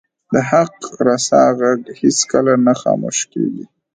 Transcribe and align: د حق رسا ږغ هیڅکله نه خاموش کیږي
د 0.31 0.33
حق 0.49 0.75
رسا 1.07 1.43
ږغ 1.57 1.79
هیڅکله 1.99 2.53
نه 2.65 2.73
خاموش 2.81 3.17
کیږي 3.31 3.65